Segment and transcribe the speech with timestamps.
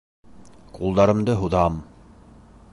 [0.77, 1.81] Ҡулдарымды һуҙам!